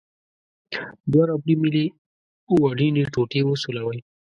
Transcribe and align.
دوه 1.11 1.23
ربړي 1.31 1.55
میلې 1.61 1.85
په 2.45 2.51
وړینې 2.63 3.03
ټوټې 3.13 3.41
وسولوئ. 3.45 3.99